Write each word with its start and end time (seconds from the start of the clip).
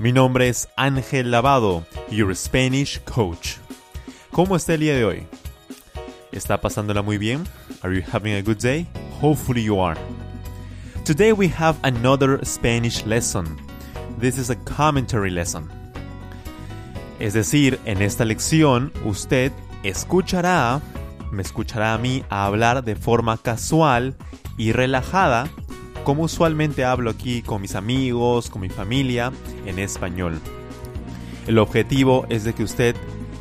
Mi 0.00 0.12
nombre 0.12 0.48
es 0.48 0.66
Ángel 0.78 1.30
Lavado, 1.30 1.84
your 2.10 2.34
Spanish 2.34 2.98
coach. 3.04 3.58
¿Cómo 4.32 4.56
está 4.56 4.72
el 4.72 4.80
día 4.80 4.94
de 4.94 5.04
hoy? 5.04 5.26
¿Está 6.32 6.58
pasándola 6.58 7.02
muy 7.02 7.18
bien? 7.18 7.44
Are 7.82 7.94
you 7.94 8.02
having 8.10 8.32
a 8.32 8.40
good 8.40 8.56
day? 8.56 8.86
Hopefully 9.20 9.62
you 9.62 9.78
are. 9.78 10.00
Today 11.04 11.32
we 11.32 11.48
have 11.48 11.76
another 11.82 12.42
Spanish 12.46 13.04
lesson. 13.04 13.44
This 14.18 14.38
is 14.38 14.48
a 14.48 14.56
commentary 14.64 15.30
lesson. 15.30 15.68
Es 17.18 17.34
decir, 17.34 17.78
en 17.84 18.00
esta 18.00 18.24
lección 18.24 18.94
usted 19.04 19.52
escuchará, 19.82 20.80
me 21.30 21.42
escuchará 21.42 21.92
a 21.92 21.98
mí 21.98 22.24
a 22.30 22.46
hablar 22.46 22.84
de 22.84 22.96
forma 22.96 23.36
casual 23.36 24.16
y 24.56 24.72
relajada, 24.72 25.50
como 26.04 26.24
usualmente 26.24 26.84
hablo 26.84 27.10
aquí 27.10 27.42
con 27.42 27.62
mis 27.62 27.74
amigos, 27.74 28.50
con 28.50 28.62
mi 28.62 28.68
familia, 28.68 29.32
en 29.66 29.78
español. 29.78 30.40
El 31.46 31.58
objetivo 31.58 32.26
es 32.28 32.44
de 32.44 32.52
que 32.52 32.64
usted 32.64 32.96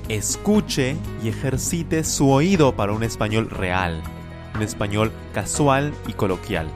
escuche 0.08 0.96
y 1.24 1.30
ejercite 1.30 2.04
su 2.04 2.30
oído 2.30 2.76
para 2.76 2.94
un 2.94 3.04
español 3.04 3.50
real, 3.50 4.02
un 4.56 4.62
español 4.62 5.12
casual 5.34 5.94
y 6.08 6.14
coloquial. 6.14 6.68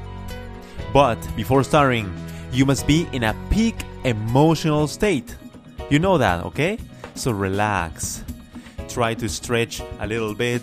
But 0.94 1.18
before 1.36 1.64
starting, 1.64 2.08
you 2.52 2.66
must 2.66 2.86
be 2.86 3.08
in 3.12 3.24
a 3.24 3.34
peak 3.50 3.76
emotional 4.04 4.88
state. 4.88 5.36
You 5.90 6.00
know 6.00 6.18
that, 6.20 6.46
okay? 6.46 6.78
So 7.16 7.32
relax. 7.32 8.24
Try 8.88 9.16
to 9.16 9.28
stretch 9.28 9.82
a 10.00 10.06
little 10.06 10.36
bit. 10.36 10.62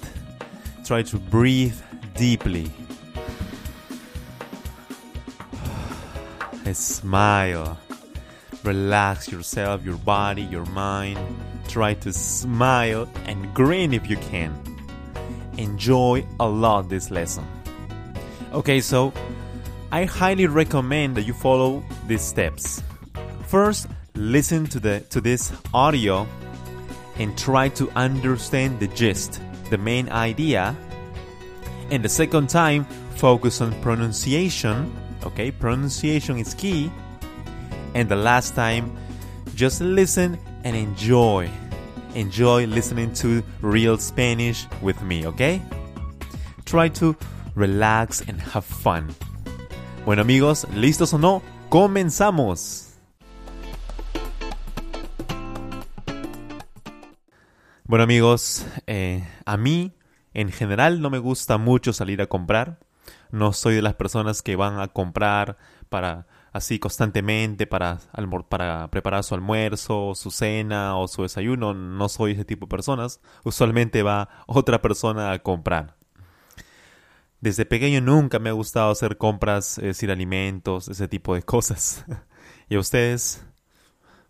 Try 0.85 1.03
to 1.03 1.19
breathe 1.19 1.75
deeply. 2.17 2.71
Smile. 6.73 7.79
Relax 8.65 9.31
yourself, 9.31 9.85
your 9.85 9.97
body, 9.97 10.43
your 10.43 10.67
mind. 10.67 11.19
Try 11.69 11.95
to 11.95 12.13
smile 12.13 13.09
and 13.27 13.53
grin 13.55 13.95
if 13.95 14.09
you 14.11 14.17
can. 14.17 14.55
Enjoy 15.57 16.27
a 16.39 16.48
lot 16.48 16.89
this 16.89 17.11
lesson. 17.11 17.45
Okay, 18.53 18.80
so 18.80 19.13
I 19.92 20.05
highly 20.05 20.47
recommend 20.47 21.17
that 21.17 21.23
you 21.23 21.33
follow 21.33 21.83
these 22.07 22.23
steps. 22.23 22.83
First, 23.47 23.89
listen 24.14 24.67
to 24.67 24.80
the 24.80 25.01
to 25.11 25.20
this 25.20 25.53
audio 25.73 26.27
and 27.19 27.36
try 27.36 27.69
to 27.70 27.91
understand 27.97 28.80
the 28.80 28.89
gist, 28.89 29.41
the 29.70 29.79
main 29.79 30.09
idea. 30.11 30.77
And 31.91 32.05
the 32.05 32.09
second 32.09 32.48
time, 32.48 32.85
focus 33.17 33.61
on 33.61 33.73
pronunciation. 33.83 34.92
Okay, 35.25 35.51
pronunciation 35.51 36.39
is 36.39 36.55
key. 36.55 36.91
And 37.95 38.08
the 38.08 38.17
last 38.17 38.55
time, 38.55 38.91
just 39.55 39.81
listen 39.81 40.39
and 40.64 40.77
enjoy. 40.77 41.51
Enjoy 42.14 42.67
listening 42.67 43.13
to 43.14 43.42
real 43.61 43.98
Spanish 43.98 44.67
with 44.83 45.01
me, 45.03 45.27
okay? 45.27 45.61
Try 46.64 46.89
to 47.01 47.17
relax 47.55 48.23
and 48.29 48.41
have 48.41 48.64
fun. 48.64 49.09
Bueno 50.05 50.23
amigos, 50.23 50.67
¿listos 50.75 51.13
o 51.13 51.19
no? 51.19 51.42
¡Comenzamos! 51.69 52.86
Bueno 57.85 58.05
amigos, 58.05 58.64
eh, 58.86 59.27
a 59.45 59.57
mí 59.57 59.92
en 60.33 60.53
general 60.53 61.01
no 61.01 61.11
me 61.11 61.19
gusta 61.19 61.59
mucho 61.59 61.92
salir 61.92 62.23
a 62.23 62.27
comprar. 62.27 62.79
No 63.30 63.52
soy 63.52 63.74
de 63.74 63.83
las 63.83 63.94
personas 63.94 64.42
que 64.42 64.56
van 64.56 64.80
a 64.80 64.88
comprar 64.88 65.56
para 65.88 66.27
así 66.52 66.78
constantemente 66.78 67.66
para, 67.66 67.98
para 68.48 68.90
preparar 68.90 69.24
su 69.24 69.34
almuerzo, 69.34 70.14
su 70.14 70.30
cena 70.30 70.96
o 70.96 71.08
su 71.08 71.22
desayuno. 71.22 71.74
No 71.74 72.08
soy 72.08 72.33
ese 72.33 72.44
tipo 72.44 72.66
de 72.66 72.70
personas. 72.70 73.20
Usualmente 73.44 74.02
va 74.02 74.28
otra 74.46 74.83
persona 74.83 75.33
a 75.33 75.38
comprar. 75.40 75.96
Desde 77.40 77.64
pequeño 77.64 78.00
nunca 78.00 78.38
me 78.38 78.50
ha 78.50 78.52
gustado 78.52 78.90
hacer 78.90 79.17
compras, 79.17 79.78
es 79.78 79.84
decir, 79.84 80.11
alimentos, 80.11 80.88
ese 80.88 81.08
tipo 81.08 81.34
de 81.34 81.42
cosas. 81.42 82.05
¿Y 82.68 82.77
a 82.77 82.80
ustedes? 82.80 83.44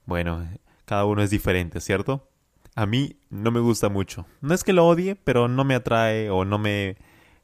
Bueno, 0.07 0.49
cada 0.85 1.05
uno 1.05 1.23
es 1.23 1.31
diferente, 1.31 1.81
¿cierto? 1.81 2.29
A 2.77 2.87
mí 2.87 3.17
no 3.29 3.51
me 3.51 3.59
gusta 3.59 3.89
mucho. 3.89 4.27
No 4.41 4.55
es 4.55 4.63
que 4.63 4.73
lo 4.73 4.87
odie, 4.87 5.17
pero 5.17 5.49
no 5.49 5.65
me 5.65 5.75
atrae 5.75 6.31
o 6.31 6.45
no 6.45 6.59
me 6.59 6.97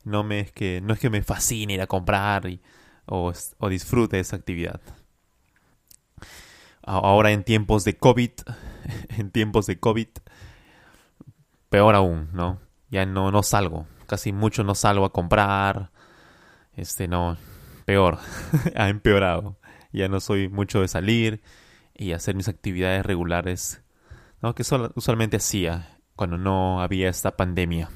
no 0.06 0.24
me 0.24 0.40
es 0.40 0.52
que 0.52 0.80
no 0.80 0.94
es 0.94 1.00
que 1.00 1.10
me 1.10 1.22
fascine 1.22 1.74
ir 1.74 1.82
a 1.82 1.86
comprar 1.86 2.48
o, 3.04 3.32
o 3.58 3.68
disfrute 3.68 4.18
esa 4.18 4.36
actividad. 4.36 4.80
Ahora 6.82 7.32
en 7.32 7.44
tiempos 7.44 7.84
de 7.84 7.98
COVID, 7.98 8.30
en 9.18 9.30
tiempos 9.30 9.66
de 9.66 9.78
COVID, 9.78 10.08
peor 11.68 11.94
aún, 11.94 12.30
¿no? 12.32 12.60
Ya 12.88 13.04
no, 13.04 13.30
no 13.30 13.42
salgo 13.42 13.86
casi 14.06 14.32
mucho 14.32 14.64
no 14.64 14.74
salgo 14.74 15.04
a 15.04 15.12
comprar. 15.12 15.90
Este, 16.74 17.08
no, 17.08 17.36
peor, 17.84 18.18
ha 18.74 18.88
empeorado. 18.88 19.58
Ya 19.92 20.08
no 20.08 20.20
soy 20.20 20.48
mucho 20.48 20.80
de 20.80 20.88
salir 20.88 21.42
y 21.94 22.12
hacer 22.12 22.34
mis 22.34 22.48
actividades 22.48 23.04
regulares, 23.04 23.82
¿no? 24.42 24.54
que 24.54 24.62
usualmente 24.94 25.38
hacía 25.38 25.98
cuando 26.14 26.38
no 26.38 26.82
había 26.82 27.08
esta 27.08 27.36
pandemia. 27.36 27.88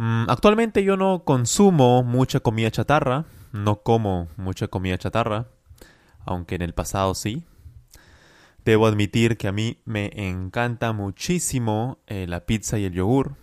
Mm, 0.00 0.30
actualmente 0.30 0.82
yo 0.82 0.96
no 0.96 1.24
consumo 1.24 2.02
mucha 2.02 2.40
comida 2.40 2.70
chatarra, 2.70 3.26
no 3.52 3.82
como 3.82 4.28
mucha 4.38 4.66
comida 4.66 4.96
chatarra, 4.96 5.48
aunque 6.24 6.54
en 6.54 6.62
el 6.62 6.72
pasado 6.72 7.14
sí. 7.14 7.44
Debo 8.64 8.86
admitir 8.86 9.36
que 9.36 9.46
a 9.46 9.52
mí 9.52 9.82
me 9.84 10.10
encanta 10.26 10.94
muchísimo 10.94 11.98
eh, 12.06 12.24
la 12.26 12.46
pizza 12.46 12.78
y 12.78 12.86
el 12.86 12.94
yogur. 12.94 13.34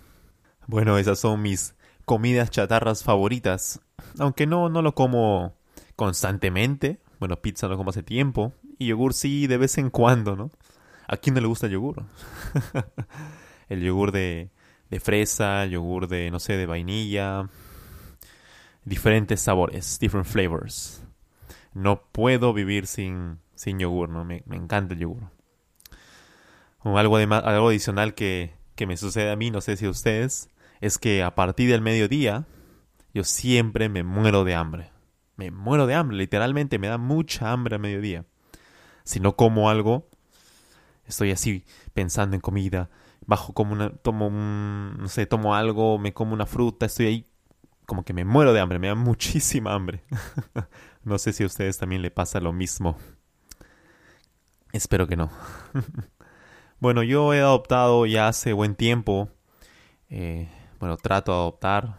Bueno, 0.65 0.97
esas 0.97 1.19
son 1.19 1.43
mis 1.43 1.75
comidas 2.05 2.49
chatarras 2.49 3.03
favoritas. 3.03 3.79
Aunque 4.17 4.47
no, 4.47 4.67
no 4.67 4.81
lo 4.81 4.95
como 4.95 5.53
constantemente. 5.95 6.99
Bueno, 7.19 7.39
pizza 7.39 7.67
lo 7.67 7.77
como 7.77 7.91
hace 7.91 8.01
tiempo. 8.01 8.51
Y 8.79 8.87
yogur 8.87 9.13
sí, 9.13 9.45
de 9.45 9.57
vez 9.57 9.77
en 9.77 9.91
cuando, 9.91 10.35
¿no? 10.35 10.49
¿A 11.07 11.17
quién 11.17 11.35
no 11.35 11.41
le 11.41 11.47
gusta 11.47 11.67
el 11.67 11.73
yogur? 11.73 12.03
el 13.69 13.81
yogur 13.81 14.11
de, 14.11 14.49
de 14.89 14.99
fresa, 14.99 15.65
yogur 15.65 16.07
de, 16.07 16.31
no 16.31 16.39
sé, 16.39 16.57
de 16.57 16.65
vainilla. 16.65 17.49
Diferentes 18.85 19.41
sabores, 19.41 19.99
different 19.99 20.27
flavors. 20.27 21.03
No 21.73 22.03
puedo 22.11 22.53
vivir 22.53 22.87
sin, 22.87 23.39
sin 23.55 23.79
yogur, 23.79 24.09
¿no? 24.09 24.23
Me, 24.23 24.43
me 24.45 24.55
encanta 24.55 24.93
el 24.93 25.01
yogur. 25.01 25.29
Algo, 26.83 27.17
algo 27.17 27.67
adicional 27.67 28.13
que, 28.13 28.55
que 28.75 28.87
me 28.87 28.95
sucede 28.95 29.31
a 29.31 29.35
mí, 29.35 29.51
no 29.51 29.59
sé 29.59 29.75
si 29.75 29.85
a 29.85 29.89
ustedes, 29.89 30.49
es 30.79 30.97
que 30.97 31.23
a 31.23 31.35
partir 31.35 31.69
del 31.69 31.81
mediodía 31.81 32.45
yo 33.13 33.23
siempre 33.23 33.89
me 33.89 34.03
muero 34.03 34.43
de 34.43 34.55
hambre. 34.55 34.91
Me 35.35 35.51
muero 35.51 35.85
de 35.85 35.95
hambre, 35.95 36.17
literalmente 36.17 36.79
me 36.79 36.87
da 36.87 36.97
mucha 36.97 37.51
hambre 37.51 37.75
a 37.75 37.79
mediodía. 37.79 38.25
Si 39.03 39.19
no 39.19 39.35
como 39.35 39.69
algo, 39.69 40.07
estoy 41.05 41.31
así 41.31 41.65
pensando 41.93 42.35
en 42.35 42.41
comida, 42.41 42.89
bajo 43.27 43.53
como 43.53 43.73
una 43.73 43.89
tomo 43.89 44.27
un 44.27 44.97
no 44.97 45.07
sé, 45.07 45.27
tomo 45.27 45.53
algo, 45.53 45.99
me 45.99 46.13
como 46.13 46.33
una 46.33 46.45
fruta, 46.47 46.87
estoy 46.87 47.05
ahí 47.05 47.27
como 47.85 48.03
que 48.03 48.13
me 48.13 48.25
muero 48.25 48.53
de 48.53 48.59
hambre, 48.59 48.79
me 48.79 48.87
da 48.87 48.95
muchísima 48.95 49.73
hambre. 49.73 50.03
no 51.03 51.17
sé 51.19 51.33
si 51.33 51.43
a 51.43 51.47
ustedes 51.47 51.77
también 51.77 52.01
le 52.01 52.11
pasa 52.11 52.39
lo 52.39 52.53
mismo. 52.53 52.97
Espero 54.73 55.07
que 55.07 55.15
no. 55.15 55.29
Bueno, 56.79 57.01
yo 57.01 57.33
he 57.33 57.39
adoptado 57.39 58.05
ya 58.05 58.27
hace 58.27 58.53
buen 58.53 58.75
tiempo, 58.75 59.29
eh, 60.11 60.47
bueno, 60.79 60.95
trato 60.95 61.31
de 61.31 61.37
adoptar, 61.39 61.97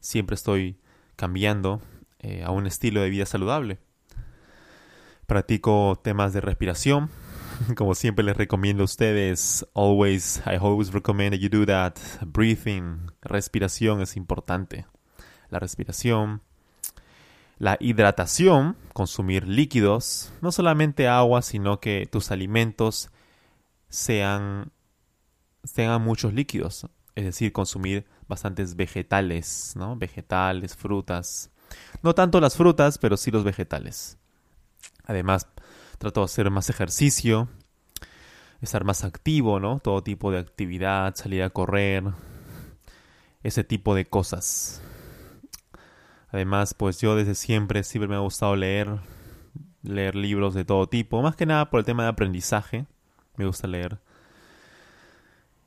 siempre 0.00 0.34
estoy 0.34 0.78
cambiando 1.16 1.80
eh, 2.18 2.42
a 2.44 2.50
un 2.50 2.66
estilo 2.66 3.00
de 3.00 3.08
vida 3.08 3.24
saludable. 3.24 3.78
Practico 5.26 5.98
temas 6.04 6.34
de 6.34 6.42
respiración, 6.42 7.08
como 7.76 7.94
siempre 7.94 8.24
les 8.24 8.36
recomiendo 8.36 8.82
a 8.82 8.84
ustedes, 8.84 9.66
always, 9.74 10.42
I 10.46 10.56
always 10.56 10.92
recommend 10.92 11.32
that 11.32 11.40
you 11.40 11.48
do 11.48 11.66
that. 11.66 11.94
Breathing, 12.26 13.10
respiración 13.22 14.00
es 14.00 14.16
importante. 14.16 14.86
La 15.50 15.58
respiración, 15.58 16.42
la 17.58 17.76
hidratación, 17.80 18.76
consumir 18.92 19.48
líquidos, 19.48 20.32
no 20.40 20.52
solamente 20.52 21.08
agua, 21.08 21.42
sino 21.42 21.80
que 21.80 22.06
tus 22.10 22.30
alimentos 22.30 23.10
sean 23.88 24.72
tengan 25.74 26.02
muchos 26.02 26.32
líquidos, 26.32 26.86
es 27.14 27.24
decir, 27.24 27.52
consumir 27.52 28.06
bastantes 28.26 28.76
vegetales, 28.76 29.74
¿no? 29.76 29.96
Vegetales, 29.96 30.76
frutas. 30.76 31.50
No 32.02 32.14
tanto 32.14 32.40
las 32.40 32.56
frutas, 32.56 32.98
pero 32.98 33.16
sí 33.16 33.30
los 33.30 33.44
vegetales. 33.44 34.18
Además, 35.04 35.46
trato 35.98 36.20
de 36.20 36.24
hacer 36.24 36.50
más 36.50 36.70
ejercicio, 36.70 37.48
estar 38.60 38.84
más 38.84 39.04
activo, 39.04 39.60
¿no? 39.60 39.80
Todo 39.80 40.02
tipo 40.02 40.30
de 40.30 40.38
actividad, 40.38 41.14
salir 41.14 41.42
a 41.42 41.50
correr, 41.50 42.04
ese 43.42 43.64
tipo 43.64 43.94
de 43.94 44.06
cosas. 44.06 44.82
Además, 46.30 46.74
pues 46.74 47.00
yo 47.00 47.16
desde 47.16 47.34
siempre 47.34 47.82
siempre 47.82 48.08
me 48.08 48.16
ha 48.16 48.20
gustado 48.20 48.54
leer, 48.56 49.00
leer 49.82 50.14
libros 50.14 50.54
de 50.54 50.64
todo 50.64 50.88
tipo, 50.88 51.22
más 51.22 51.36
que 51.36 51.46
nada 51.46 51.70
por 51.70 51.80
el 51.80 51.86
tema 51.86 52.04
de 52.04 52.10
aprendizaje, 52.10 52.86
me 53.36 53.46
gusta 53.46 53.66
leer. 53.66 53.98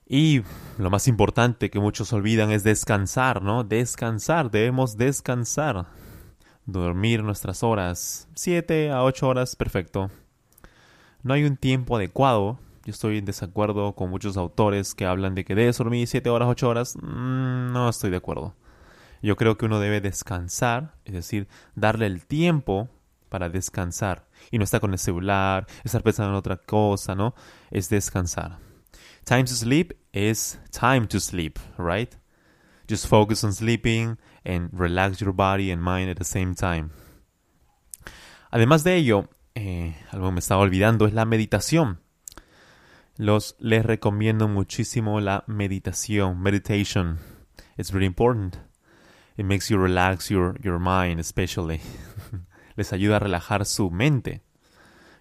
Y 0.06 0.44
lo 0.78 0.90
más 0.90 1.08
importante 1.08 1.70
que 1.70 1.80
muchos 1.80 2.12
olvidan 2.12 2.52
es 2.52 2.64
descansar, 2.64 3.42
¿no? 3.42 3.64
Descansar, 3.64 4.52
debemos 4.52 4.98
descansar. 4.98 5.86
Dormir 6.66 7.24
nuestras 7.24 7.64
horas, 7.64 8.28
7 8.36 8.92
a 8.92 9.04
8 9.04 9.28
horas, 9.28 9.56
perfecto. 9.56 10.12
No 11.24 11.34
hay 11.34 11.44
un 11.44 11.58
tiempo 11.58 11.96
adecuado. 11.96 12.60
Yo 12.86 12.92
estoy 12.92 13.18
en 13.18 13.26
desacuerdo 13.26 13.94
con 13.94 14.10
muchos 14.10 14.38
autores 14.38 14.96
que 14.96 15.06
hablan 15.06 15.36
de 15.36 15.46
que 15.46 15.56
debes 15.56 15.78
dormir 15.78 16.08
7 16.08 16.30
horas, 16.30 16.48
8 16.50 16.70
horas. 16.70 16.96
Mm, 16.98 17.74
no 17.74 17.90
estoy 17.90 18.10
de 18.10 18.18
acuerdo. 18.18 18.56
Yo 19.22 19.36
creo 19.36 19.58
que 19.58 19.66
uno 19.66 19.80
debe 19.80 20.02
descansar, 20.02 20.96
es 21.06 21.14
decir, 21.14 21.48
darle 21.76 22.08
el 22.08 22.26
tiempo 22.26 22.90
para 23.30 23.50
descansar 23.50 24.28
y 24.50 24.58
no 24.58 24.64
estar 24.64 24.82
con 24.82 24.94
el 24.94 25.00
celular, 25.00 25.68
estar 25.84 26.04
pensando 26.04 26.32
en 26.32 26.38
otra 26.38 26.58
cosa, 26.58 27.16
¿no? 27.16 27.36
Es 27.70 27.90
descansar. 27.90 28.58
Time 29.24 29.44
to 29.44 29.54
sleep 29.54 29.94
is 30.12 30.60
time 30.72 31.08
to 31.08 31.20
sleep, 31.20 31.58
right? 31.78 32.14
Just 32.90 33.08
focus 33.08 33.44
on 33.44 33.54
sleeping 33.54 34.18
and 34.44 34.70
relax 34.74 35.20
your 35.20 35.34
body 35.34 35.72
and 35.72 35.82
mind 35.82 36.10
at 36.10 36.18
the 36.18 36.24
same 36.24 36.56
time. 36.56 36.90
Además 38.52 38.84
de 38.84 38.96
ello, 38.96 39.30
eh, 39.56 39.96
algo 40.12 40.28
que 40.28 40.34
me 40.34 40.40
estaba 40.40 40.62
olvidando 40.62 41.06
es 41.06 41.14
la 41.14 41.26
meditación. 41.26 42.00
Los 43.18 43.56
les 43.60 43.86
recomiendo 43.86 44.48
muchísimo 44.48 45.20
la 45.22 45.44
meditación, 45.48 46.40
meditation. 46.42 47.20
It's 47.78 47.92
very 47.92 48.06
important. 48.06 48.58
It 49.38 49.46
makes 49.46 49.70
you 49.70 49.78
relax 49.78 50.30
your, 50.30 50.60
your 50.62 50.80
mind, 50.80 51.20
especially. 51.20 51.80
Les 52.76 52.94
ayuda 52.94 53.18
a 53.18 53.20
relajar 53.20 53.66
su 53.66 53.92
mente. 53.92 54.42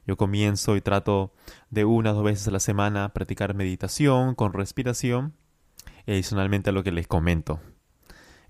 Yo 0.07 0.17
comienzo 0.17 0.77
y 0.77 0.81
trato 0.81 1.33
de 1.71 1.85
una 1.85 2.13
o 2.13 2.15
dos 2.15 2.25
veces 2.25 2.49
a 2.49 2.51
la 2.51 2.61
semana 2.61 3.13
practicar 3.13 3.55
meditación 3.55 4.35
con 4.35 4.53
respiración 4.53 5.35
adicionalmente 6.07 6.71
a 6.71 6.73
lo 6.73 6.83
que 6.83 6.93
les 6.93 7.07
comento. 7.07 7.61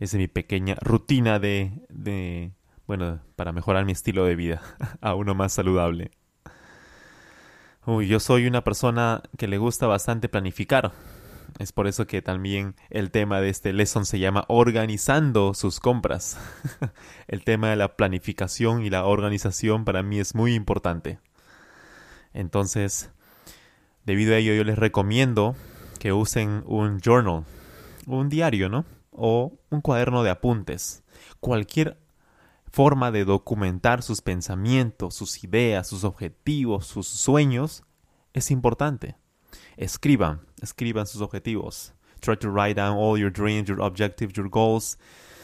Es 0.00 0.14
mi 0.14 0.29
pequeña 0.29 0.76
rutina 0.81 1.38
de, 1.38 1.73
de, 1.91 2.52
bueno, 2.87 3.20
para 3.37 3.52
mejorar 3.52 3.85
mi 3.85 3.93
estilo 3.93 4.25
de 4.25 4.35
vida 4.35 4.62
a 5.02 5.14
uno 5.14 5.35
más 5.35 5.52
saludable. 5.52 6.11
Uy, 7.87 8.08
yo 8.08 8.19
soy 8.19 8.47
una 8.47 8.64
persona 8.64 9.23
que 9.37 9.47
le 9.47 9.58
gusta 9.58 9.87
bastante 9.87 10.29
planificar. 10.29 10.93
Es 11.58 11.73
por 11.73 11.87
eso 11.87 12.06
que 12.06 12.23
también 12.23 12.75
el 12.88 13.11
tema 13.11 13.41
de 13.41 13.50
este 13.50 13.75
lesson 13.75 14.06
se 14.06 14.19
llama 14.19 14.44
organizando 14.49 15.52
sus 15.52 15.81
compras. 15.81 16.38
el 17.29 17.44
tema 17.44 17.69
de 17.69 17.76
la 17.76 17.97
planificación 17.97 18.82
y 18.82 18.88
la 18.88 19.05
organización 19.05 19.85
para 19.85 20.02
mí 20.02 20.19
es 20.19 20.35
muy 20.35 20.55
importante. 20.55 21.19
Entonces, 22.32 23.11
debido 24.06 24.35
a 24.35 24.38
ello 24.38 24.55
yo 24.55 24.64
les 24.64 24.79
recomiendo 24.79 25.56
que 25.99 26.14
usen 26.14 26.62
un 26.67 27.00
journal, 27.00 27.44
un 28.06 28.31
diario, 28.31 28.70
¿no? 28.70 28.87
O 29.10 29.58
un 29.70 29.80
cuaderno 29.80 30.22
de 30.22 30.30
apuntes. 30.30 31.02
Cualquier 31.40 31.98
forma 32.70 33.10
de 33.10 33.24
documentar 33.24 34.02
sus 34.02 34.22
pensamientos, 34.22 35.14
sus 35.14 35.42
ideas, 35.42 35.88
sus 35.88 36.04
objetivos, 36.04 36.86
sus 36.86 37.08
sueños 37.08 37.82
es 38.32 38.50
importante. 38.50 39.16
Escriban, 39.76 40.46
escriban 40.62 41.06
sus 41.06 41.20
objetivos. 41.20 41.94
Try 42.20 42.36
to 42.36 42.50
write 42.50 42.74
down 42.74 42.96
all 42.96 43.18
your 43.18 43.32
dreams, 43.32 43.68
your 43.68 43.80
objectives, 43.80 44.34
your 44.34 44.48
goals, 44.48 44.98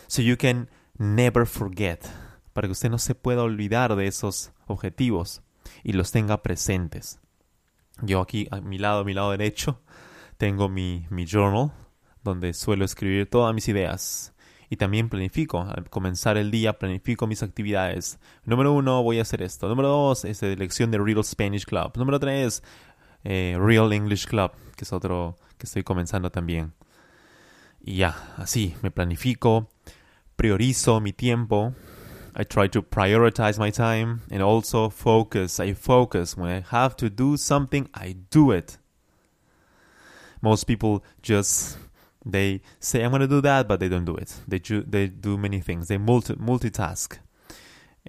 so 0.07 0.23
you 0.23 0.37
can 0.37 0.69
never 0.99 1.47
forget, 1.47 2.05
para 2.53 2.69
que 2.69 2.73
usted 2.73 2.91
no 2.91 2.99
se 2.99 3.15
pueda 3.15 3.43
olvidar 3.43 3.97
de 3.97 4.07
esos 4.07 4.53
objetivos 4.67 5.43
y 5.83 5.93
los 5.93 6.13
tenga 6.13 6.43
presentes. 6.43 7.19
Yo 8.03 8.21
aquí 8.21 8.47
a 8.51 8.61
mi 8.61 8.79
lado, 8.79 9.01
a 9.01 9.05
mi 9.05 9.15
lado 9.15 9.31
derecho, 9.31 9.81
tengo 10.37 10.69
mi, 10.69 11.07
mi 11.11 11.27
journal, 11.27 11.73
donde 12.31 12.53
suelo 12.53 12.85
escribir 12.85 13.29
todas 13.29 13.55
mis 13.55 13.69
ideas. 13.69 14.35
Y 14.69 14.77
también 14.77 15.09
planifico. 15.09 15.61
Al 15.63 15.89
comenzar 15.89 16.37
el 16.37 16.51
día, 16.51 16.79
planifico 16.79 17.27
mis 17.27 17.43
actividades. 17.43 18.19
Número 18.45 18.73
uno, 18.73 19.03
voy 19.03 19.19
a 19.19 19.23
hacer 19.23 19.43
esto. 19.43 19.69
Número 19.69 19.89
dos, 19.89 20.25
es 20.25 20.41
de 20.41 20.57
lección 20.57 20.91
de 20.91 20.99
Real 20.99 21.25
Spanish 21.25 21.65
Club. 21.65 21.93
Número 21.97 22.19
tres, 22.19 22.63
eh, 23.25 23.57
Real 23.59 23.93
English 23.93 24.27
Club, 24.27 24.53
que 24.77 24.85
es 24.85 24.93
otro 24.93 25.37
que 25.57 25.67
estoy 25.67 25.85
comenzando 25.85 26.31
también. 26.31 26.73
Y 27.81 27.97
ya, 27.99 28.35
así, 28.37 28.75
me 28.83 28.91
planifico, 28.91 29.69
priorizo 30.35 31.01
mi 31.01 31.13
tiempo. 31.13 31.73
I 32.39 32.45
try 32.45 32.69
to 32.69 32.83
prioritize 32.83 33.59
my 33.59 33.71
time 33.71 34.21
and 34.31 34.43
also 34.43 34.91
focus. 34.91 35.59
I 35.59 35.73
focus. 35.73 36.37
When 36.37 36.51
I 36.51 36.61
have 36.71 36.95
to 36.97 37.09
do 37.09 37.37
something, 37.39 37.89
I 37.95 38.17
do 38.31 38.53
it. 38.53 38.79
Most 40.43 40.67
people 40.67 41.03
just 41.23 41.79
they 42.27 42.61
say 42.81 43.05
I'm 43.05 43.11
going 43.11 43.21
to 43.21 43.29
do 43.29 43.41
that, 43.43 43.69
but 43.69 43.79
they 43.79 43.89
don't 43.89 44.05
do 44.05 44.17
it. 44.17 44.35
They 44.49 44.59
do, 44.59 44.83
they 44.83 45.07
do 45.09 45.39
many 45.39 45.61
things. 45.61 45.89
They 45.89 45.99
multi, 45.99 46.35
multitask. 46.35 47.19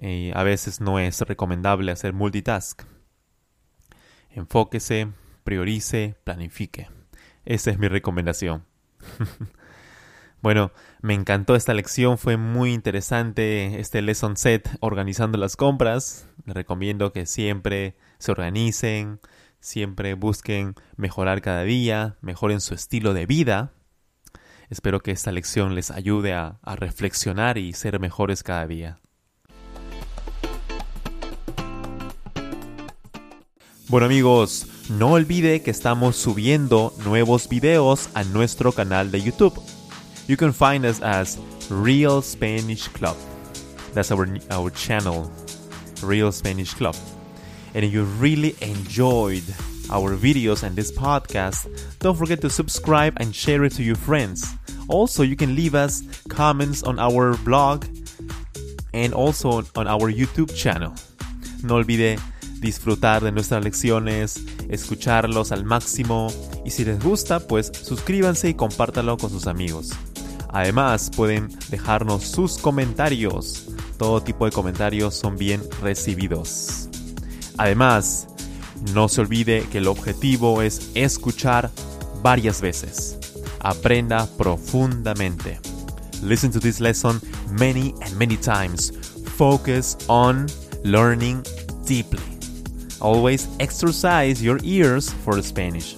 A 0.00 0.42
veces 0.44 0.80
no 0.80 0.98
es 0.98 1.20
recomendable 1.20 1.92
hacer 1.92 2.12
multitask. 2.12 2.82
Enfóquese, 4.30 5.12
priorice, 5.44 6.16
planifique. 6.24 6.88
Esa 7.44 7.70
es 7.70 7.78
mi 7.78 7.88
recomendación. 7.88 8.64
bueno, 10.42 10.72
me 11.00 11.14
encantó 11.14 11.56
esta 11.56 11.74
lección, 11.74 12.18
fue 12.18 12.36
muy 12.36 12.72
interesante 12.72 13.80
este 13.80 14.02
lesson 14.02 14.36
set 14.36 14.68
organizando 14.80 15.38
las 15.38 15.56
compras. 15.56 16.28
Les 16.44 16.54
recomiendo 16.54 17.12
que 17.12 17.26
siempre 17.26 17.96
se 18.18 18.30
organicen, 18.30 19.20
siempre 19.60 20.14
busquen 20.14 20.74
mejorar 20.96 21.40
cada 21.40 21.62
día, 21.62 22.16
mejoren 22.20 22.60
su 22.60 22.74
estilo 22.74 23.14
de 23.14 23.26
vida. 23.26 23.72
Espero 24.70 25.00
que 25.00 25.12
esta 25.12 25.32
lección 25.32 25.74
les 25.74 25.90
ayude 25.90 26.34
a, 26.34 26.58
reflexionar 26.76 27.56
y 27.56 27.72
ser 27.72 27.98
mejores 27.98 28.42
cada 28.42 28.66
día. 28.66 28.98
Bueno 33.88 34.04
amigos, 34.04 34.66
no 34.90 35.12
olvide 35.12 35.62
que 35.62 35.70
estamos 35.70 36.16
subiendo 36.16 36.92
nuevos 37.04 37.48
videos 37.48 38.10
a 38.12 38.22
nuestro 38.24 38.72
canal 38.72 39.10
de 39.10 39.22
YouTube. 39.22 39.58
You 40.26 40.36
can 40.36 40.52
find 40.52 40.84
us 40.84 41.00
as 41.00 41.38
Real 41.70 42.22
Spanish 42.22 42.88
Club. 42.90 43.16
That's 43.94 44.12
our 44.12 44.28
our 44.50 44.70
channel, 44.70 45.30
Real 46.02 46.30
Spanish 46.30 46.74
Club. 46.74 46.94
And 47.74 47.84
you 47.84 48.04
really 48.20 48.54
enjoyed 48.60 49.44
our 49.90 50.16
videos 50.16 50.62
and 50.62 50.76
this 50.76 50.92
podcast, 50.92 51.66
don't 52.00 52.16
forget 52.16 52.40
to 52.40 52.50
subscribe 52.50 53.14
and 53.18 53.34
share 53.34 53.64
it 53.64 53.72
to 53.74 53.82
your 53.82 53.96
friends. 53.96 54.54
Also, 54.88 55.22
you 55.22 55.36
can 55.36 55.54
leave 55.54 55.74
us 55.74 56.02
comments 56.28 56.82
on 56.82 56.98
our 56.98 57.36
blog 57.44 57.84
and 58.94 59.12
also 59.14 59.62
on 59.76 59.86
our 59.86 60.10
YouTube 60.10 60.54
channel. 60.54 60.92
No 61.62 61.76
olvide 61.76 62.18
disfrutar 62.60 63.22
de 63.22 63.32
nuestras 63.32 63.64
lecciones, 63.64 64.40
escucharlos 64.68 65.52
al 65.52 65.64
máximo 65.64 66.28
y 66.64 66.70
si 66.70 66.84
les 66.84 67.02
gusta, 67.02 67.40
pues 67.40 67.70
suscríbanse 67.74 68.48
y 68.48 68.54
compártanlo 68.54 69.16
con 69.16 69.30
sus 69.30 69.46
amigos. 69.46 69.90
Además, 70.50 71.10
pueden 71.14 71.48
dejarnos 71.70 72.24
sus 72.24 72.58
comentarios. 72.58 73.66
Todo 73.98 74.22
tipo 74.22 74.44
de 74.44 74.52
comentarios 74.52 75.14
son 75.14 75.36
bien 75.36 75.62
recibidos. 75.82 76.88
Además, 77.58 78.28
No 78.94 79.08
se 79.08 79.20
olvide 79.20 79.66
que 79.70 79.78
el 79.78 79.88
objetivo 79.88 80.62
es 80.62 80.90
escuchar 80.94 81.70
varias 82.22 82.60
veces. 82.60 83.18
Aprenda 83.60 84.26
profundamente. 84.36 85.58
Listen 86.22 86.50
to 86.50 86.60
this 86.60 86.80
lesson 86.80 87.20
many 87.50 87.94
and 88.02 88.16
many 88.16 88.36
times. 88.36 88.92
Focus 89.36 89.96
on 90.08 90.46
learning 90.84 91.42
deeply. 91.86 92.20
Always 93.00 93.48
exercise 93.58 94.42
your 94.42 94.58
ears 94.64 95.12
for 95.24 95.40
Spanish. 95.42 95.96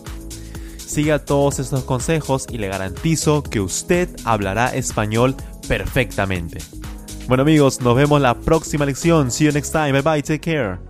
Siga 0.79 1.25
todos 1.25 1.59
estos 1.59 1.85
consejos 1.85 2.47
y 2.51 2.59
le 2.59 2.69
garantizo 2.69 3.43
que 3.43 3.61
usted 3.61 4.09
hablará 4.25 4.75
español 4.75 5.37
perfectamente. 5.69 6.59
Bueno 7.29 7.43
amigos, 7.43 7.81
nos 7.81 7.95
vemos 7.95 8.21
la 8.21 8.35
próxima 8.35 8.85
lección. 8.85 9.31
See 9.31 9.45
you 9.45 9.53
next 9.53 9.71
time. 9.73 9.93
Bye 9.93 10.03
bye. 10.03 10.23
Take 10.23 10.41
care. 10.41 10.90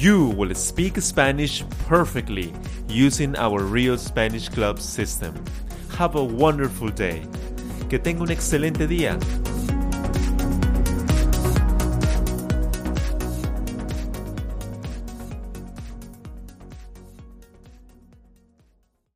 you 0.00 0.28
will 0.28 0.54
speak 0.54 0.96
Spanish 1.02 1.62
perfectly 1.86 2.54
using 2.88 3.36
our 3.36 3.62
Real 3.62 3.98
Spanish 3.98 4.48
Club 4.48 4.80
system. 4.80 5.34
Have 5.98 6.14
a 6.14 6.24
wonderful 6.24 6.88
day. 6.88 7.20
Que 7.90 7.98
tenga 7.98 8.22
un 8.22 8.30
excelente 8.30 8.86
día. 8.86 9.18